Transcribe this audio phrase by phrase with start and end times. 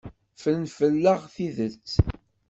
[0.35, 1.91] Ffren fell-aɣ tidet.